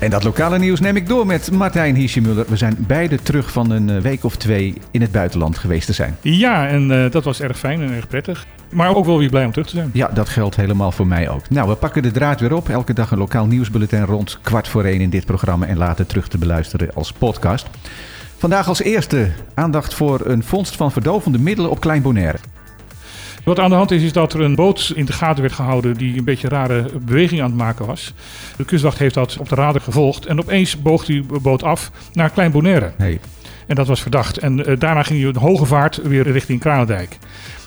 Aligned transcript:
En 0.00 0.10
dat 0.10 0.24
lokale 0.24 0.58
nieuws 0.58 0.80
neem 0.80 0.96
ik 0.96 1.08
door 1.08 1.26
met 1.26 1.50
Martijn 1.50 1.94
Hiesjemuller. 1.94 2.44
We 2.48 2.56
zijn 2.56 2.76
beide 2.78 3.22
terug 3.22 3.52
van 3.52 3.70
een 3.70 3.90
eh, 3.90 3.98
week 3.98 4.24
of 4.24 4.36
twee 4.36 4.74
in 4.90 5.00
het 5.00 5.12
buitenland 5.12 5.58
geweest 5.58 5.86
te 5.86 5.92
zijn. 5.92 6.16
Ja, 6.20 6.68
en 6.68 6.90
uh, 6.90 7.10
dat 7.10 7.24
was 7.24 7.40
erg 7.40 7.58
fijn 7.58 7.82
en 7.82 7.92
erg 7.92 8.08
prettig. 8.08 8.46
Maar 8.72 8.96
ook 8.96 9.04
wel 9.04 9.18
weer 9.18 9.28
blij 9.28 9.44
om 9.44 9.52
terug 9.52 9.66
te 9.66 9.76
zijn. 9.76 9.90
Ja, 9.92 10.10
dat 10.14 10.28
geldt 10.28 10.56
helemaal 10.56 10.92
voor 10.92 11.06
mij 11.06 11.28
ook. 11.28 11.50
Nou, 11.50 11.68
we 11.68 11.74
pakken 11.74 12.02
de 12.02 12.10
draad 12.10 12.40
weer 12.40 12.54
op. 12.54 12.68
Elke 12.68 12.92
dag 12.92 13.10
een 13.10 13.18
lokaal 13.18 13.46
nieuwsbulletin 13.46 14.04
rond 14.04 14.38
kwart 14.42 14.68
voor 14.68 14.84
één 14.84 15.00
in 15.00 15.10
dit 15.10 15.24
programma. 15.24 15.66
En 15.66 15.78
later 15.78 16.06
terug 16.06 16.28
te 16.28 16.38
beluisteren 16.38 16.94
als 16.94 17.12
podcast. 17.12 17.66
Vandaag 18.36 18.68
als 18.68 18.82
eerste 18.82 19.30
aandacht 19.54 19.94
voor 19.94 20.20
een 20.24 20.42
vondst 20.42 20.76
van 20.76 20.92
verdovende 20.92 21.38
middelen 21.38 21.70
op 21.70 21.80
Klein 21.80 22.02
Bonaire. 22.02 22.38
Wat 23.44 23.58
aan 23.58 23.70
de 23.70 23.76
hand 23.76 23.90
is, 23.90 24.02
is 24.02 24.12
dat 24.12 24.32
er 24.32 24.40
een 24.40 24.54
boot 24.54 24.92
in 24.94 25.04
de 25.04 25.12
gaten 25.12 25.42
werd 25.42 25.54
gehouden 25.54 25.96
die 25.96 26.18
een 26.18 26.24
beetje 26.24 26.48
rare 26.48 26.90
beweging 27.02 27.40
aan 27.40 27.48
het 27.50 27.58
maken 27.58 27.86
was. 27.86 28.12
De 28.56 28.64
kustwacht 28.64 28.98
heeft 28.98 29.14
dat 29.14 29.36
op 29.40 29.48
de 29.48 29.54
radar 29.54 29.80
gevolgd 29.80 30.26
en 30.26 30.38
opeens 30.38 30.82
boog 30.82 31.04
die 31.04 31.24
boot 31.42 31.62
af 31.62 31.90
naar 32.12 32.30
Klein 32.30 32.50
Bonaire. 32.50 32.92
Nee. 32.98 33.20
En 33.66 33.74
dat 33.74 33.86
was 33.86 34.02
verdacht. 34.02 34.38
En 34.38 34.58
uh, 34.58 34.78
daarna 34.78 35.02
ging 35.02 35.20
hij 35.20 35.28
een 35.28 35.36
hoge 35.36 35.64
vaart 35.64 35.96
weer 36.02 36.30
richting 36.30 36.60
Kranendijk. 36.60 37.18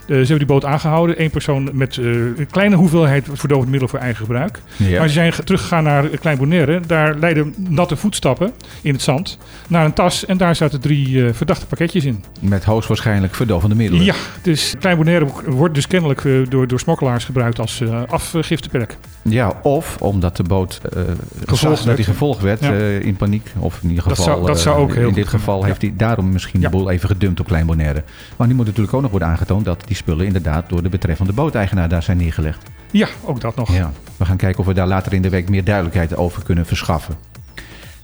Uh, 0.05 0.07
ze 0.07 0.15
hebben 0.15 0.37
die 0.37 0.47
boot 0.47 0.65
aangehouden. 0.65 1.21
Eén 1.21 1.29
persoon 1.29 1.69
met 1.73 1.95
uh, 1.95 2.05
een 2.37 2.47
kleine 2.51 2.75
hoeveelheid 2.75 3.27
verdovend 3.33 3.69
middel 3.69 3.87
voor 3.87 3.99
eigen 3.99 4.25
gebruik. 4.25 4.61
Ja. 4.77 4.99
Maar 4.99 5.07
ze 5.07 5.13
zijn 5.13 5.33
teruggegaan 5.43 5.83
naar 5.83 6.07
Klein 6.07 6.37
Bonaire. 6.37 6.79
Daar 6.87 7.15
leiden 7.15 7.55
natte 7.69 7.95
voetstappen 7.95 8.51
in 8.81 8.93
het 8.93 9.01
zand 9.01 9.37
naar 9.67 9.85
een 9.85 9.93
tas. 9.93 10.25
En 10.25 10.37
daar 10.37 10.55
zaten 10.55 10.81
drie 10.81 11.33
verdachte 11.33 11.65
pakketjes 11.65 12.05
in. 12.05 12.23
Met 12.39 12.63
hoogstwaarschijnlijk 12.63 13.35
verdovende 13.35 13.75
middelen. 13.75 14.05
Ja, 14.05 14.15
dus 14.41 14.73
Klein 14.79 14.97
Bonaire 14.97 15.27
wordt 15.45 15.75
dus 15.75 15.87
kennelijk 15.87 16.21
door, 16.49 16.67
door 16.67 16.79
smokkelaars 16.79 17.25
gebruikt 17.25 17.59
als 17.59 17.83
afgifteplek. 18.07 18.97
Ja, 19.21 19.59
of 19.61 19.97
omdat 19.99 20.37
de 20.37 20.43
boot 20.43 20.81
gevolgd 21.45 21.85
dat 21.85 21.95
hij 21.95 22.03
gevolgd 22.03 22.41
werd 22.41 22.59
ja. 22.59 22.73
in 22.99 23.15
paniek. 23.15 23.51
Of 23.59 23.79
in 23.81 23.89
ieder 23.89 24.03
geval, 24.03 24.25
dat 24.25 24.35
zou, 24.35 24.45
dat 24.45 24.59
zou 24.59 24.77
ook 24.77 24.93
heel 24.93 25.07
in 25.07 25.13
dit 25.13 25.27
geval 25.27 25.59
ja. 25.59 25.65
heeft 25.65 25.81
hij 25.81 25.93
daarom 25.97 26.31
misschien 26.31 26.61
de 26.61 26.69
boel 26.69 26.89
even 26.89 27.09
gedumpt 27.09 27.39
op 27.39 27.47
Klein 27.47 27.65
Bonaire. 27.65 28.03
Maar 28.37 28.47
nu 28.47 28.53
moet 28.53 28.65
natuurlijk 28.65 28.93
ook 28.93 29.01
nog 29.01 29.11
worden 29.11 29.27
aangetoond 29.27 29.65
dat 29.65 29.83
die 29.87 29.92
spullen 29.95 30.25
inderdaad 30.25 30.69
door 30.69 30.83
de 30.83 30.89
betreffende 30.89 31.33
booteigenaar 31.33 31.89
daar 31.89 32.03
zijn 32.03 32.17
neergelegd. 32.17 32.63
Ja, 32.91 33.07
ook 33.25 33.41
dat 33.41 33.55
nog. 33.55 33.73
Ja, 33.73 33.91
we 34.17 34.25
gaan 34.25 34.37
kijken 34.37 34.59
of 34.59 34.65
we 34.65 34.73
daar 34.73 34.87
later 34.87 35.13
in 35.13 35.21
de 35.21 35.29
week 35.29 35.49
meer 35.49 35.63
duidelijkheid 35.63 36.15
over 36.15 36.43
kunnen 36.43 36.65
verschaffen. 36.65 37.15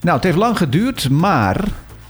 Nou, 0.02 0.16
het 0.16 0.24
heeft 0.24 0.38
lang 0.38 0.58
geduurd, 0.58 1.10
maar 1.10 1.64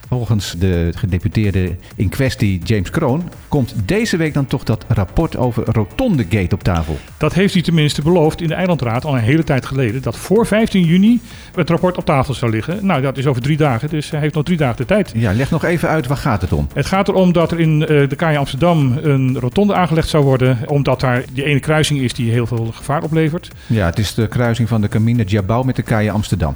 volgens 0.09 0.55
de 0.59 0.91
gedeputeerde 0.95 1.75
in 1.95 2.09
kwestie 2.09 2.61
James 2.63 2.89
Kroon 2.89 3.29
komt 3.47 3.73
deze 3.85 4.17
week 4.17 4.33
dan 4.33 4.45
toch 4.45 4.63
dat 4.63 4.85
rapport 4.87 5.37
over 5.37 5.63
Rotondegate 5.65 6.55
op 6.55 6.63
tafel. 6.63 6.97
Dat 7.17 7.33
heeft 7.33 7.53
hij 7.53 7.63
tenminste 7.63 8.01
beloofd 8.01 8.41
in 8.41 8.47
de 8.47 8.53
Eilandraad 8.53 9.05
al 9.05 9.15
een 9.15 9.21
hele 9.21 9.43
tijd 9.43 9.65
geleden. 9.65 10.01
Dat 10.01 10.17
voor 10.17 10.45
15 10.45 10.83
juni 10.83 11.21
het 11.55 11.69
rapport 11.69 11.97
op 11.97 12.05
tafel 12.05 12.33
zou 12.33 12.51
liggen. 12.51 12.85
Nou, 12.85 13.01
dat 13.01 13.17
is 13.17 13.25
over 13.25 13.41
drie 13.41 13.57
dagen, 13.57 13.89
dus 13.89 14.09
hij 14.11 14.19
heeft 14.19 14.33
nog 14.33 14.43
drie 14.43 14.57
dagen 14.57 14.77
de 14.77 14.85
tijd. 14.85 15.11
Ja, 15.15 15.33
leg 15.33 15.51
nog 15.51 15.63
even 15.63 15.89
uit, 15.89 16.07
waar 16.07 16.17
gaat 16.17 16.41
het 16.41 16.53
om? 16.53 16.67
Het 16.73 16.85
gaat 16.85 17.07
erom 17.07 17.33
dat 17.33 17.51
er 17.51 17.59
in 17.59 17.81
uh, 17.81 17.87
de 17.87 18.15
Kaai 18.15 18.37
Amsterdam 18.37 18.97
een 19.01 19.39
rotonde 19.39 19.73
aangelegd 19.73 20.09
zou 20.09 20.23
worden. 20.23 20.57
Omdat 20.65 20.99
daar 20.99 21.23
die 21.33 21.43
ene 21.43 21.59
kruising 21.59 21.99
is 21.99 22.13
die 22.13 22.31
heel 22.31 22.47
veel 22.47 22.71
gevaar 22.73 23.03
oplevert. 23.03 23.51
Ja, 23.67 23.85
het 23.85 23.99
is 23.99 24.13
de 24.13 24.27
kruising 24.27 24.67
van 24.67 24.81
de 24.81 24.87
Camine 24.87 25.23
Jabau 25.23 25.65
met 25.65 25.75
de 25.75 25.81
Kaai 25.81 26.09
Amsterdam. 26.09 26.55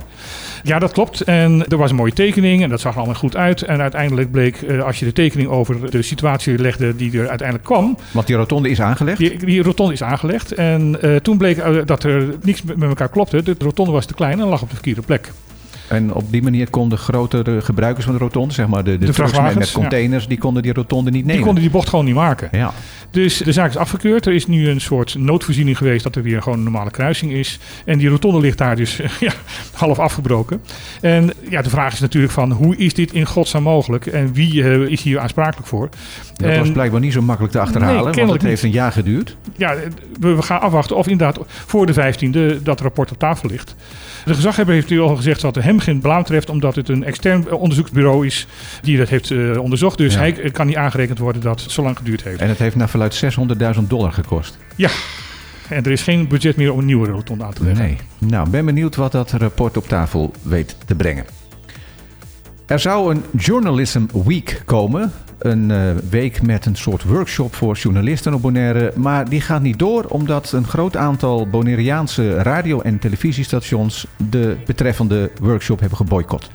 Ja, 0.63 0.79
dat 0.79 0.91
klopt. 0.91 1.21
En 1.21 1.67
er 1.67 1.77
was 1.77 1.89
een 1.89 1.95
mooie 1.95 2.13
tekening 2.13 2.63
en 2.63 2.69
dat 2.69 2.81
zag 2.81 2.91
er 2.91 2.97
allemaal 2.97 3.15
goed 3.15 3.35
uit. 3.35 3.42
En 3.43 3.81
uiteindelijk 3.81 4.31
bleek, 4.31 4.61
uh, 4.61 4.83
als 4.83 4.99
je 4.99 5.05
de 5.05 5.13
tekening 5.13 5.49
over 5.49 5.91
de 5.91 6.01
situatie 6.01 6.57
legde 6.57 6.95
die 6.95 7.19
er 7.19 7.29
uiteindelijk 7.29 7.67
kwam. 7.67 7.97
Want 8.11 8.27
die 8.27 8.35
rotonde 8.35 8.69
is 8.69 8.81
aangelegd? 8.81 9.17
Die, 9.17 9.37
die 9.45 9.63
rotonde 9.63 9.93
is 9.93 10.03
aangelegd. 10.03 10.51
En 10.51 10.97
uh, 11.01 11.15
toen 11.15 11.37
bleek 11.37 11.57
uh, 11.57 11.77
dat 11.85 12.03
er 12.03 12.35
niks 12.41 12.63
met 12.63 12.81
elkaar 12.81 13.09
klopte. 13.09 13.43
De 13.43 13.55
rotonde 13.59 13.91
was 13.91 14.05
te 14.05 14.13
klein 14.13 14.39
en 14.39 14.47
lag 14.47 14.61
op 14.61 14.69
de 14.69 14.75
verkeerde 14.75 15.01
plek. 15.01 15.31
En 15.93 16.13
op 16.13 16.31
die 16.31 16.41
manier 16.41 16.69
konden 16.69 16.97
grotere 16.97 17.61
gebruikers 17.61 18.05
van 18.05 18.13
de 18.13 18.19
rotonde, 18.19 18.53
zeg 18.53 18.67
maar 18.67 18.83
de, 18.83 18.97
de, 18.97 19.05
de 19.05 19.13
vrachtwagens 19.13 19.55
met 19.55 19.71
containers, 19.71 20.23
ja. 20.23 20.29
die 20.29 20.37
konden 20.37 20.63
die 20.63 20.73
rotonde 20.73 21.11
niet 21.11 21.21
nemen. 21.21 21.35
Die 21.35 21.45
konden 21.45 21.63
die 21.63 21.71
bocht 21.71 21.89
gewoon 21.89 22.05
niet 22.05 22.15
maken. 22.15 22.49
Ja. 22.51 22.73
Dus 23.09 23.37
de 23.37 23.51
zaak 23.51 23.69
is 23.69 23.77
afgekeurd. 23.77 24.25
Er 24.25 24.33
is 24.33 24.47
nu 24.47 24.69
een 24.69 24.81
soort 24.81 25.15
noodvoorziening 25.17 25.77
geweest 25.77 26.03
dat 26.03 26.15
er 26.15 26.23
weer 26.23 26.41
gewoon 26.41 26.57
een 26.57 26.63
normale 26.63 26.91
kruising 26.91 27.31
is. 27.31 27.59
En 27.85 27.97
die 27.97 28.09
rotonde 28.09 28.39
ligt 28.39 28.57
daar 28.57 28.75
dus 28.75 28.99
ja, 29.19 29.33
half 29.73 29.99
afgebroken. 29.99 30.61
En 31.01 31.31
ja, 31.49 31.61
de 31.61 31.69
vraag 31.69 31.93
is 31.93 31.99
natuurlijk 31.99 32.33
van 32.33 32.51
hoe 32.51 32.77
is 32.77 32.93
dit 32.93 33.13
in 33.13 33.25
godsnaam 33.25 33.63
mogelijk? 33.63 34.05
En 34.05 34.33
wie 34.33 34.53
uh, 34.53 34.91
is 34.91 35.01
hier 35.01 35.19
aansprakelijk 35.19 35.67
voor? 35.67 35.89
Dat 36.35 36.49
en, 36.49 36.59
was 36.59 36.71
blijkbaar 36.71 36.99
niet 36.99 37.13
zo 37.13 37.21
makkelijk 37.21 37.53
te 37.53 37.59
achterhalen, 37.59 38.15
nee, 38.15 38.25
want 38.25 38.31
het 38.31 38.41
heeft 38.41 38.63
een 38.63 38.71
jaar 38.71 38.91
geduurd. 38.91 39.35
Ja, 39.55 39.75
we, 40.19 40.41
gaan 40.41 40.61
afwachten 40.61 40.95
of 40.95 41.07
inderdaad 41.07 41.39
voor 41.47 41.85
de 41.85 41.93
15e 41.93 42.63
dat 42.63 42.81
rapport 42.81 43.11
op 43.11 43.19
tafel 43.19 43.49
ligt. 43.49 43.75
De 44.25 44.33
gezaghebber 44.33 44.75
heeft 44.75 44.89
u 44.89 44.99
al 44.99 45.15
gezegd 45.15 45.41
dat 45.41 45.55
hem 45.55 45.79
geen 45.79 46.01
belang 46.01 46.25
treft, 46.25 46.49
omdat 46.49 46.75
het 46.75 46.89
een 46.89 47.03
extern 47.03 47.51
onderzoeksbureau 47.51 48.25
is 48.25 48.47
die 48.81 48.97
dat 48.97 49.09
heeft 49.09 49.29
uh, 49.29 49.59
onderzocht. 49.59 49.97
Dus 49.97 50.13
ja. 50.13 50.19
hij 50.19 50.31
kan 50.51 50.67
niet 50.67 50.75
aangerekend 50.75 51.19
worden 51.19 51.41
dat 51.41 51.61
het 51.61 51.71
zo 51.71 51.83
lang 51.83 51.97
geduurd 51.97 52.23
heeft. 52.23 52.39
En 52.39 52.49
het 52.49 52.57
heeft 52.57 52.75
naar 52.75 52.89
verluid 52.89 53.23
600.000 53.77 53.87
dollar 53.87 54.13
gekost. 54.13 54.57
Ja. 54.75 54.89
En 55.69 55.83
er 55.83 55.91
is 55.91 56.01
geen 56.01 56.27
budget 56.27 56.55
meer 56.55 56.71
om 56.71 56.79
een 56.79 56.85
nieuwe 56.85 57.07
rotonde 57.07 57.43
aan 57.43 57.53
te 57.53 57.63
leggen. 57.63 57.85
Nee. 57.85 57.97
Nou, 58.17 58.49
ben 58.49 58.65
benieuwd 58.65 58.95
wat 58.95 59.11
dat 59.11 59.31
rapport 59.31 59.77
op 59.77 59.87
tafel 59.87 60.33
weet 60.41 60.75
te 60.85 60.95
brengen. 60.95 61.25
Er 62.65 62.79
zou 62.79 63.15
een 63.15 63.23
Journalism 63.37 64.05
Week 64.25 64.61
komen. 64.65 65.11
Een 65.43 65.69
uh, 65.69 65.91
week 66.09 66.41
met 66.41 66.65
een 66.65 66.75
soort 66.75 67.03
workshop 67.03 67.55
voor 67.55 67.75
journalisten 67.75 68.33
op 68.33 68.41
Bonaire. 68.41 68.93
Maar 68.95 69.29
die 69.29 69.41
gaat 69.41 69.61
niet 69.61 69.79
door 69.79 70.03
omdat 70.03 70.51
een 70.51 70.67
groot 70.67 70.97
aantal 70.97 71.47
Bonaireaanse 71.47 72.33
radio- 72.33 72.81
en 72.81 72.99
televisiestations 72.99 74.07
de 74.29 74.57
betreffende 74.65 75.31
workshop 75.41 75.79
hebben 75.79 75.97
geboycott. 75.97 76.49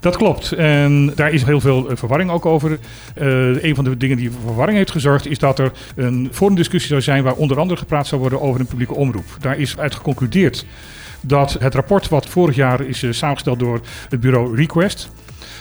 Dat 0.00 0.16
klopt. 0.16 0.52
En 0.52 1.12
daar 1.14 1.32
is 1.32 1.42
heel 1.42 1.60
veel 1.60 1.88
verwarring 1.92 2.30
ook 2.30 2.46
over. 2.46 2.70
Uh, 2.70 3.62
een 3.62 3.74
van 3.74 3.84
de 3.84 3.96
dingen 3.96 4.16
die 4.16 4.30
verwarring 4.44 4.78
heeft 4.78 4.90
gezorgd, 4.90 5.26
is 5.26 5.38
dat 5.38 5.58
er 5.58 5.72
een 5.96 6.28
forumdiscussie 6.32 6.90
zou 6.90 7.02
zijn 7.02 7.22
waar 7.22 7.34
onder 7.34 7.58
andere 7.58 7.78
gepraat 7.78 8.06
zou 8.06 8.20
worden 8.20 8.40
over 8.40 8.60
een 8.60 8.66
publieke 8.66 8.94
omroep. 8.94 9.36
Daar 9.40 9.58
is 9.58 9.78
uit 9.78 9.94
geconcludeerd 9.94 10.66
dat 11.20 11.56
het 11.60 11.74
rapport 11.74 12.08
wat 12.08 12.26
vorig 12.26 12.54
jaar 12.54 12.80
is 12.80 13.06
samengesteld 13.10 13.58
door 13.58 13.80
het 14.08 14.20
bureau 14.20 14.56
Request 14.56 15.10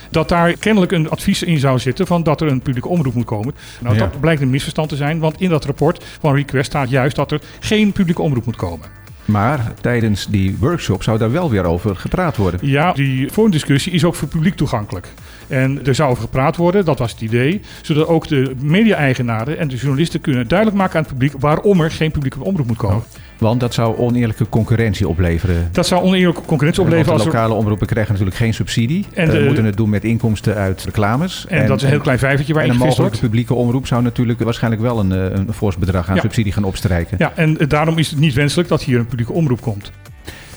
dat 0.10 0.30
daar 0.30 0.58
kennelijk 0.58 0.92
een 0.92 1.10
advies 1.10 1.44
in 1.44 1.60
zou 1.60 1.80
zitten 1.80 2.08
van 2.08 2.24
dat 2.24 2.42
er 2.42 2.48
een 2.48 2.62
publieke 2.62 2.88
omroep 2.88 3.14
moet 3.14 3.26
komen. 3.26 3.54
Nou, 3.80 3.96
ja. 3.96 4.00
dat 4.00 4.20
blijkt 4.20 4.42
een 4.42 4.50
misverstand 4.50 4.90
te 4.90 4.96
zijn, 4.96 5.20
want 5.20 5.42
in 5.42 5.50
dat 5.50 5.66
rapport 5.66 6.04
van 6.20 6.36
Request 6.36 6.66
staat 6.66 6.90
juist 6.90 7.16
dat 7.16 7.32
er 7.32 7.42
geen 7.60 7.92
publieke 7.92 8.22
omroep 8.22 8.46
moet 8.46 8.56
komen. 8.56 9.02
Maar 9.26 9.74
tijdens 9.82 10.28
die 10.28 10.58
workshop 10.60 11.04
zou 11.04 11.18
daar 11.18 11.32
wel 11.32 11.50
weer 11.50 11.64
over 11.64 11.96
gepraat 11.96 12.38
worden. 12.38 12.60
Ja, 12.64 12.94
die 12.94 13.30
discussie 13.50 13.92
is 13.92 14.04
ook 14.04 14.16
voor 14.16 14.28
publiek 14.28 14.56
toegankelijk. 14.56 15.08
En 15.48 15.86
er 15.86 15.96
zou 15.96 16.10
over 16.12 16.24
gepraat 16.24 16.56
worden, 16.56 16.86
dat 16.86 17.00
was 17.00 17.12
het 17.12 17.22
idee, 17.22 17.62
zodat 17.82 18.08
ook 18.08 18.28
de 18.28 18.56
media-eigenaren 18.62 19.58
en 19.58 19.68
de 19.68 19.76
journalisten 19.76 20.22
kunnen 20.22 20.48
duidelijk 20.48 20.78
maken 20.78 20.96
aan 20.96 21.04
het 21.04 21.12
publiek 21.12 21.34
waarom 21.40 21.82
er 21.82 21.92
geen 21.92 22.12
publieke 22.12 22.44
omroep 22.44 22.68
moet 22.68 22.78
komen. 22.78 22.98
Oh. 22.98 23.04
Want 23.44 23.60
dat 23.60 23.74
zou 23.74 23.98
oneerlijke 23.98 24.50
concurrentie 24.50 25.08
opleveren. 25.08 25.68
Dat 25.72 25.88
zou 25.88 26.04
oneerlijke 26.04 26.42
concurrentie 26.42 26.84
opleveren. 26.84 27.12
Want 27.18 27.24
de 27.24 27.38
lokale 27.38 27.54
omroepen 27.54 27.88
krijgen 27.88 28.12
natuurlijk 28.12 28.38
geen 28.38 28.54
subsidie. 28.54 29.06
En 29.14 29.30
de, 29.30 29.40
uh, 29.40 29.46
moeten 29.46 29.66
het 29.66 29.78
doen 29.78 29.90
met 29.90 30.04
inkomsten 30.04 30.56
uit 30.56 30.84
reclames. 30.84 31.46
En, 31.48 31.62
en 31.62 31.68
dat 31.68 31.78
is 31.78 31.84
een 31.84 31.90
heel 31.90 32.00
klein 32.00 32.20
vijvertje 32.20 32.54
waar 32.54 32.64
En 32.64 32.70
een 32.70 32.76
mogelijke 32.76 33.02
wordt. 33.02 33.20
publieke 33.20 33.54
omroep 33.54 33.88
zou 33.88 34.04
natuurlijk 34.04 34.40
waarschijnlijk 34.40 34.82
wel 34.82 35.00
een, 35.00 35.12
een 35.12 35.54
fors 35.54 35.78
bedrag 35.78 36.10
aan 36.10 36.16
ja. 36.16 36.22
subsidie 36.22 36.52
gaan 36.52 36.64
opstrijken. 36.64 37.18
Ja, 37.20 37.32
en 37.36 37.58
daarom 37.68 37.98
is 37.98 38.10
het 38.10 38.20
niet 38.20 38.34
wenselijk 38.34 38.70
dat 38.70 38.84
hier 38.84 39.00
een 39.00 39.06
publieke 39.06 39.34
omroep 39.34 39.62
komt. 39.62 39.92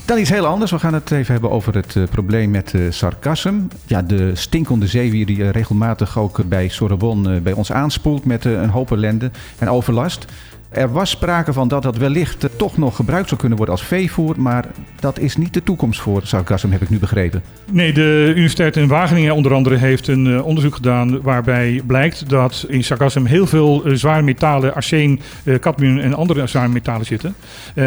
Dan 0.05 0.19
iets 0.19 0.31
heel 0.31 0.47
anders. 0.47 0.71
We 0.71 0.79
gaan 0.79 0.95
het 0.95 1.11
even 1.11 1.33
hebben 1.33 1.51
over 1.51 1.75
het 1.75 1.95
uh, 1.95 2.05
probleem 2.11 2.51
met 2.51 2.75
uh. 2.91 3.69
Ja, 3.87 4.03
de 4.03 4.31
stinkende 4.35 4.87
zeewier 4.87 5.27
die 5.27 5.39
uh, 5.39 5.51
regelmatig 5.51 6.19
ook 6.19 6.49
bij 6.49 6.69
Sorbonne 6.69 7.41
bij 7.41 7.53
ons 7.53 7.73
aanspoelt 7.73 8.25
met 8.25 8.45
een 8.45 8.69
hoop 8.69 8.93
ellende 8.93 9.31
en 9.59 9.69
overlast. 9.69 10.27
Er 10.69 10.93
was 10.93 11.11
sprake 11.11 11.53
van 11.53 11.69
dat 11.69 11.83
dat 11.83 11.97
wellicht 11.97 12.45
uh, 12.45 12.51
toch 12.57 12.77
nog 12.77 12.97
gebruikt 12.97 13.29
zou 13.29 13.41
kunnen 13.41 13.59
worden 13.59 13.77
als 13.77 13.85
veevoer, 13.85 14.35
maar 14.41 14.67
dat 15.01 15.19
is 15.19 15.37
niet 15.37 15.55
de 15.55 15.63
toekomst 15.63 16.01
voor 16.01 16.21
sargassum, 16.25 16.73
heb 16.73 16.83
ik 16.83 16.91
nu 16.91 16.99
begrepen. 16.99 17.43
Nee, 17.71 17.93
de 17.93 18.27
Universiteit 18.31 18.77
in 18.77 18.89
Wageningen 18.89 19.35
onder 19.35 19.55
andere 19.55 19.77
heeft 19.77 20.09
een 20.09 20.27
uh, 20.27 20.47
onderzoek 20.47 20.75
gedaan 20.75 21.23
waarbij 21.23 21.83
blijkt 21.87 22.29
dat 22.29 22.65
in 22.69 22.85
sargassum 22.85 23.25
heel 23.25 23.47
veel 23.47 23.87
uh, 23.87 23.95
zware 23.95 24.23
metalen, 24.23 24.75
arsen, 24.75 25.21
cadmium 25.61 25.99
en 25.99 26.15
andere 26.15 26.47
zware 26.47 26.69
metalen 26.69 27.07
zitten. 27.07 27.35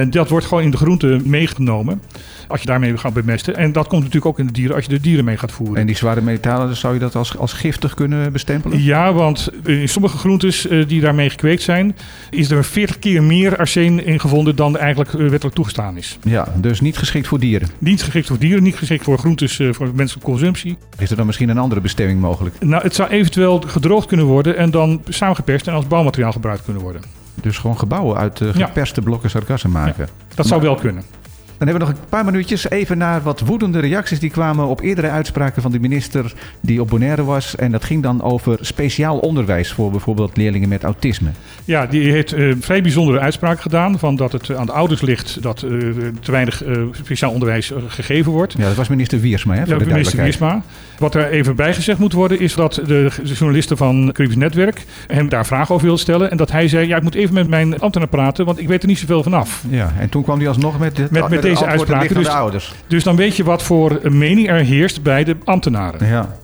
dat 0.09 0.29
wordt 0.29 0.45
gewoon 0.45 0.63
in 0.63 0.71
de 0.71 0.77
groente 0.77 1.19
meegenomen 1.23 2.01
als 2.47 2.61
je 2.61 2.65
daarmee 2.65 2.97
gaat 2.97 3.13
bemesten. 3.13 3.55
En 3.55 3.71
dat 3.71 3.87
komt 3.87 4.03
natuurlijk 4.03 4.25
ook 4.25 4.39
in 4.39 4.47
de 4.47 4.53
dieren 4.53 4.75
als 4.75 4.85
je 4.85 4.89
de 4.89 4.99
dieren 4.99 5.25
mee 5.25 5.37
gaat 5.37 5.51
voeren. 5.51 5.75
En 5.75 5.85
die 5.85 5.95
zware 5.95 6.21
metalen, 6.21 6.75
zou 6.75 6.93
je 6.93 6.99
dat 6.99 7.15
als, 7.15 7.37
als 7.37 7.53
giftig 7.53 7.93
kunnen 7.93 8.31
bestempelen? 8.31 8.83
Ja, 8.83 9.13
want 9.13 9.49
in 9.63 9.89
sommige 9.89 10.17
groentes 10.17 10.67
die 10.87 11.01
daarmee 11.01 11.29
gekweekt 11.29 11.61
zijn, 11.61 11.95
is 12.29 12.51
er 12.51 12.63
40 12.69 12.99
keer 12.99 13.23
meer 13.23 13.57
arsen 13.57 14.05
in 14.05 14.19
gevonden 14.19 14.55
dan 14.55 14.77
eigenlijk 14.77 15.11
wettelijk 15.11 15.55
toegestaan 15.55 15.97
is. 15.97 16.19
Ja, 16.23 16.53
dus 16.55 16.81
niet 16.81 16.97
geschikt 16.97 17.27
voor 17.27 17.39
dieren. 17.39 17.69
Niet 17.79 18.03
geschikt 18.03 18.27
voor 18.27 18.39
dieren, 18.39 18.63
niet 18.63 18.75
geschikt 18.75 19.03
voor 19.03 19.17
groentes 19.17 19.59
uh, 19.59 19.73
voor 19.73 19.91
menselijke 19.93 20.29
consumptie. 20.29 20.77
Is 20.97 21.09
er 21.09 21.17
dan 21.17 21.25
misschien 21.25 21.49
een 21.49 21.57
andere 21.57 21.81
bestemming 21.81 22.19
mogelijk? 22.19 22.55
Nou, 22.59 22.83
het 22.83 22.95
zou 22.95 23.09
eventueel 23.09 23.63
gedroogd 23.67 24.07
kunnen 24.07 24.25
worden 24.25 24.57
en 24.57 24.71
dan 24.71 25.01
samengeperst 25.07 25.67
en 25.67 25.73
als 25.73 25.87
bouwmateriaal 25.87 26.31
gebruikt 26.31 26.63
kunnen 26.63 26.81
worden. 26.81 27.01
Dus 27.41 27.57
gewoon 27.57 27.79
gebouwen 27.79 28.17
uit 28.17 28.39
uh, 28.39 28.49
geperste 28.53 28.99
ja. 28.99 29.05
blokken 29.05 29.29
sargassen 29.29 29.71
maken. 29.71 30.05
Ja, 30.29 30.35
dat 30.35 30.47
zou 30.47 30.61
wel 30.61 30.75
kunnen. 30.75 31.03
Dan 31.59 31.67
hebben 31.67 31.87
we 31.87 31.93
nog 31.93 32.01
een 32.03 32.09
paar 32.09 32.25
minuutjes 32.25 32.69
even 32.69 32.97
naar 32.97 33.21
wat 33.21 33.39
woedende 33.39 33.79
reacties 33.79 34.19
die 34.19 34.29
kwamen 34.29 34.65
op 34.65 34.81
eerdere 34.81 35.09
uitspraken 35.09 35.61
van 35.61 35.71
de 35.71 35.79
minister 35.79 36.33
die 36.61 36.81
op 36.81 36.89
Bonaire 36.89 37.23
was. 37.23 37.55
En 37.55 37.71
dat 37.71 37.83
ging 37.83 38.03
dan 38.03 38.21
over 38.21 38.57
speciaal 38.61 39.17
onderwijs 39.17 39.71
voor 39.71 39.91
bijvoorbeeld 39.91 40.37
leerlingen 40.37 40.69
met 40.69 40.83
autisme. 40.83 41.29
Ja, 41.65 41.85
die 41.85 42.11
heeft 42.11 42.37
uh, 42.37 42.55
vrij 42.59 42.81
bijzondere 42.81 43.19
uitspraak 43.19 43.61
gedaan 43.61 43.99
van 43.99 44.15
dat 44.15 44.31
het 44.31 44.55
aan 44.55 44.65
de 44.65 44.71
ouders 44.71 45.01
ligt 45.01 45.41
dat 45.41 45.61
uh, 45.61 45.69
te 46.19 46.31
weinig 46.31 46.65
uh, 46.65 46.83
speciaal 46.91 47.31
onderwijs 47.31 47.71
gegeven 47.87 48.31
wordt. 48.31 48.55
Ja, 48.57 48.63
dat 48.63 48.75
was 48.75 48.87
minister 48.87 49.19
Wiersma, 49.19 49.53
hè? 49.53 49.63
Ja, 49.63 49.77
de 49.77 49.85
minister 49.85 50.23
Wiersma. 50.23 50.61
Wat 50.97 51.15
er 51.15 51.29
even 51.29 51.55
bij 51.55 51.73
gezegd 51.73 51.99
moet 51.99 52.13
worden 52.13 52.39
is 52.39 52.53
dat 52.53 52.81
de 52.85 53.11
journalisten 53.23 53.77
van 53.77 54.09
Caribisch 54.13 54.37
Netwerk 54.37 54.85
hem 55.07 55.29
daar 55.29 55.45
vragen 55.45 55.73
over 55.73 55.85
wilden 55.85 56.03
stellen. 56.03 56.31
En 56.31 56.37
dat 56.37 56.51
hij 56.51 56.67
zei, 56.67 56.87
ja, 56.87 56.97
ik 56.97 57.03
moet 57.03 57.15
even 57.15 57.33
met 57.33 57.47
mijn 57.47 57.79
ambtenaar 57.79 58.07
praten, 58.07 58.45
want 58.45 58.59
ik 58.59 58.67
weet 58.67 58.81
er 58.81 58.87
niet 58.87 58.99
zoveel 58.99 59.23
vanaf. 59.23 59.63
Ja, 59.69 59.93
en 59.99 60.09
toen 60.09 60.23
kwam 60.23 60.37
hij 60.39 60.47
alsnog 60.47 60.79
met, 60.79 60.95
dit, 60.95 61.11
met, 61.11 61.21
met, 61.21 61.29
met 61.29 61.48
deze 61.49 61.65
uitspraak. 61.65 62.51
Dus, 62.51 62.73
dus 62.87 63.03
dan 63.03 63.15
weet 63.15 63.35
je 63.35 63.43
wat 63.43 63.63
voor 63.63 63.99
mening 64.03 64.49
er 64.49 64.63
heerst 64.63 65.03
bij 65.03 65.23
de 65.23 65.37
ambtenaren. 65.43 66.07
Ja. 66.07 66.37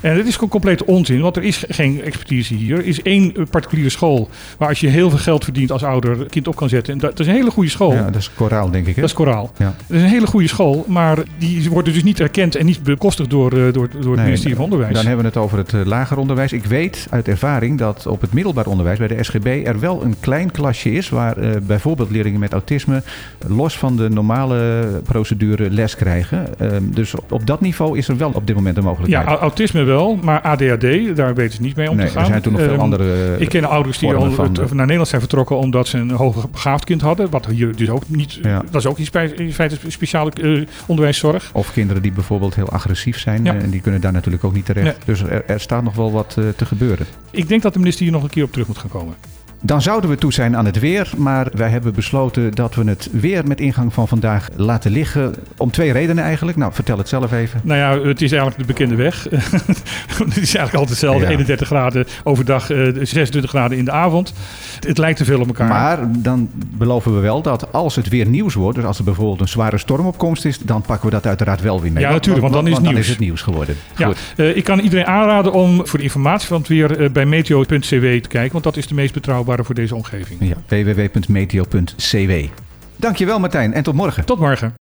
En 0.00 0.16
dat 0.16 0.26
is 0.26 0.34
gewoon 0.34 0.48
compleet 0.48 0.84
onzin, 0.84 1.20
want 1.20 1.36
er 1.36 1.42
is 1.42 1.64
geen 1.68 2.02
expertise 2.02 2.54
hier. 2.54 2.78
Er 2.78 2.86
is 2.86 3.02
één 3.02 3.32
particuliere 3.50 3.90
school 3.90 4.28
waar 4.58 4.68
als 4.68 4.80
je 4.80 4.88
heel 4.88 5.10
veel 5.10 5.18
geld 5.18 5.44
verdient 5.44 5.72
als 5.72 5.84
ouder 5.84 6.26
kind 6.26 6.48
op 6.48 6.56
kan 6.56 6.68
zetten. 6.68 6.92
En 6.92 6.98
dat, 6.98 7.20
is 7.20 7.26
een 7.26 7.34
hele 7.34 7.50
goede 7.50 7.70
school. 7.70 7.92
Ja, 7.92 8.04
dat 8.04 8.14
is 8.14 8.30
Koraal, 8.34 8.70
denk 8.70 8.86
ik. 8.86 8.94
Hè? 8.94 9.00
Dat 9.00 9.10
is 9.10 9.16
Koraal. 9.16 9.52
Ja. 9.56 9.74
Dat 9.86 9.96
is 9.96 10.02
een 10.02 10.08
hele 10.08 10.26
goede 10.26 10.48
school, 10.48 10.84
maar 10.88 11.18
die 11.38 11.70
wordt 11.70 11.92
dus 11.92 12.02
niet 12.02 12.20
erkend 12.20 12.54
en 12.54 12.66
niet 12.66 12.82
bekostigd 12.82 13.30
door, 13.30 13.50
door, 13.50 13.72
door 13.72 13.88
het 13.88 14.04
nee, 14.04 14.24
ministerie 14.24 14.56
van 14.56 14.64
Onderwijs. 14.64 14.94
Dan 14.94 15.06
hebben 15.06 15.24
we 15.24 15.28
het 15.30 15.38
over 15.38 15.58
het 15.58 15.72
uh, 15.72 15.84
lager 15.84 16.18
onderwijs. 16.18 16.52
Ik 16.52 16.64
weet 16.64 17.06
uit 17.10 17.28
ervaring 17.28 17.78
dat 17.78 18.06
op 18.06 18.20
het 18.20 18.32
middelbaar 18.32 18.66
onderwijs 18.66 18.98
bij 18.98 19.08
de 19.08 19.22
SGB 19.24 19.62
er 19.66 19.80
wel 19.80 20.04
een 20.04 20.14
klein 20.20 20.50
klasje 20.50 20.92
is 20.92 21.08
waar 21.08 21.38
uh, 21.38 21.50
bijvoorbeeld 21.66 22.10
leerlingen 22.10 22.40
met 22.40 22.52
autisme 22.52 23.02
los 23.46 23.78
van 23.78 23.96
de 23.96 24.08
normale 24.08 24.86
procedure 25.04 25.70
les 25.70 25.96
krijgen. 25.96 26.46
Uh, 26.60 26.68
dus 26.82 27.14
op 27.28 27.46
dat 27.46 27.60
niveau 27.60 27.98
is 27.98 28.08
er 28.08 28.16
wel 28.16 28.30
op 28.30 28.46
dit 28.46 28.56
moment 28.56 28.76
een 28.76 28.84
mogelijkheid. 28.84 29.28
Ja, 29.28 29.36
autisme 29.36 29.84
wel, 29.90 30.18
maar 30.22 30.40
ADHD 30.40 31.16
daar 31.16 31.34
weten 31.34 31.54
ze 31.54 31.62
niet 31.62 31.76
mee 31.76 31.90
om 31.90 31.96
nee, 31.96 32.06
te 32.06 32.12
gaan. 32.12 32.22
Er 32.22 32.28
zijn 32.28 32.42
toen 32.42 32.52
nog 32.52 32.62
veel 32.62 32.72
um, 32.72 32.80
andere. 32.80 33.36
Ik 33.38 33.48
ken 33.48 33.64
ouders 33.64 33.98
die 33.98 34.14
al 34.14 34.30
van, 34.30 34.52
naar 34.52 34.74
Nederland 34.74 35.08
zijn 35.08 35.20
vertrokken 35.20 35.56
omdat 35.56 35.88
ze 35.88 35.98
een 35.98 36.10
hoger 36.10 36.50
begaafd 36.50 36.84
kind 36.84 37.00
hadden. 37.00 37.30
Wat 37.30 37.46
hier 37.46 37.76
dus 37.76 37.90
ook 37.90 38.02
niet. 38.06 38.38
Ja. 38.42 38.62
Dat 38.70 38.80
is 38.80 38.86
ook 38.86 38.98
in 38.98 39.52
feite 39.52 39.76
speciale 39.86 40.30
uh, 40.40 40.66
onderwijszorg. 40.86 41.50
Of 41.52 41.72
kinderen 41.72 42.02
die 42.02 42.12
bijvoorbeeld 42.12 42.54
heel 42.54 42.68
agressief 42.68 43.18
zijn. 43.18 43.44
Ja. 43.44 43.54
En 43.54 43.70
die 43.70 43.80
kunnen 43.80 44.00
daar 44.00 44.12
natuurlijk 44.12 44.44
ook 44.44 44.54
niet 44.54 44.64
terecht. 44.64 44.84
Nee. 44.84 44.94
Dus 45.04 45.22
er, 45.22 45.44
er, 45.46 45.60
staat 45.60 45.82
nog 45.82 45.94
wel 45.94 46.12
wat 46.12 46.36
uh, 46.38 46.44
te 46.56 46.64
gebeuren. 46.64 47.06
Ik 47.30 47.48
denk 47.48 47.62
dat 47.62 47.72
de 47.72 47.78
minister 47.78 48.04
hier 48.04 48.12
nog 48.12 48.22
een 48.22 48.30
keer 48.30 48.44
op 48.44 48.52
terug 48.52 48.66
moet 48.66 48.78
gaan 48.78 48.90
komen. 48.90 49.14
Dan 49.62 49.82
zouden 49.82 50.10
we 50.10 50.16
toe 50.16 50.32
zijn 50.32 50.56
aan 50.56 50.64
het 50.64 50.78
weer, 50.78 51.10
maar 51.16 51.48
wij 51.52 51.68
hebben 51.68 51.94
besloten 51.94 52.54
dat 52.54 52.74
we 52.74 52.84
het 52.84 53.08
weer 53.12 53.46
met 53.46 53.60
ingang 53.60 53.94
van 53.94 54.08
vandaag 54.08 54.48
laten 54.56 54.90
liggen. 54.90 55.34
Om 55.56 55.70
twee 55.70 55.92
redenen 55.92 56.24
eigenlijk. 56.24 56.56
Nou, 56.56 56.72
vertel 56.72 56.98
het 56.98 57.08
zelf 57.08 57.32
even. 57.32 57.60
Nou 57.64 57.78
ja, 57.78 58.08
het 58.08 58.22
is 58.22 58.32
eigenlijk 58.32 58.60
de 58.60 58.66
bekende 58.66 58.94
weg. 58.94 59.26
het 60.24 60.36
is 60.36 60.54
eigenlijk 60.54 60.74
altijd 60.74 60.88
hetzelfde. 60.88 61.24
Ja. 61.24 61.30
31 61.30 61.66
graden 61.66 62.06
overdag, 62.24 62.70
uh, 62.70 62.98
26 63.02 63.50
graden 63.50 63.78
in 63.78 63.84
de 63.84 63.90
avond. 63.90 64.34
Het 64.80 64.98
lijkt 64.98 65.18
te 65.18 65.24
veel 65.24 65.40
op 65.40 65.46
elkaar. 65.46 65.68
Maar 65.68 65.98
dan 66.18 66.48
beloven 66.54 67.14
we 67.14 67.20
wel 67.20 67.42
dat 67.42 67.72
als 67.72 67.96
het 67.96 68.08
weer 68.08 68.26
nieuws 68.26 68.54
wordt, 68.54 68.76
dus 68.76 68.86
als 68.86 68.98
er 68.98 69.04
bijvoorbeeld 69.04 69.40
een 69.40 69.48
zware 69.48 69.78
stormopkomst 69.78 70.44
is, 70.44 70.58
dan 70.58 70.82
pakken 70.82 71.08
we 71.08 71.14
dat 71.14 71.26
uiteraard 71.26 71.60
wel 71.60 71.80
weer 71.80 71.92
mee. 71.92 72.02
Ja, 72.02 72.10
natuurlijk, 72.10 72.42
want, 72.42 72.54
want, 72.54 72.68
want 72.68 72.84
dan, 72.84 72.84
is, 72.86 72.94
dan 72.94 73.02
is 73.02 73.08
het 73.08 73.18
nieuws 73.18 73.42
geworden. 73.42 73.76
Ja, 73.96 74.06
Goed. 74.06 74.18
Uh, 74.36 74.56
ik 74.56 74.64
kan 74.64 74.78
iedereen 74.78 75.06
aanraden 75.06 75.52
om 75.52 75.86
voor 75.86 75.98
de 75.98 76.04
informatie 76.04 76.48
van 76.48 76.58
het 76.58 76.68
weer 76.68 77.00
uh, 77.00 77.10
bij 77.10 77.26
meteo.cw 77.26 78.20
te 78.20 78.28
kijken, 78.28 78.52
want 78.52 78.64
dat 78.64 78.76
is 78.76 78.86
de 78.86 78.94
meest 78.94 79.14
betrouwbare 79.14 79.49
voor 79.58 79.74
deze 79.74 79.94
omgeving. 79.94 80.40
Ja, 80.40 80.56
www.meteo.cw. 80.68 82.48
Dankjewel 82.96 83.40
Martijn 83.40 83.72
en 83.72 83.82
tot 83.82 83.94
morgen. 83.94 84.24
Tot 84.24 84.38
morgen. 84.38 84.74